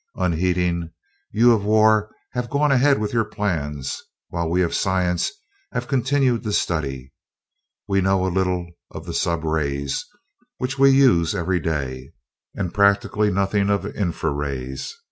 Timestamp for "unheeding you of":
0.15-1.63